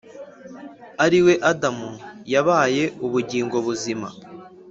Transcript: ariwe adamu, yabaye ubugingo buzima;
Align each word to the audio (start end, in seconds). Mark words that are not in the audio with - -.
ariwe 1.05 1.33
adamu, 1.51 1.91
yabaye 2.33 2.83
ubugingo 3.05 3.57
buzima; 3.65 4.07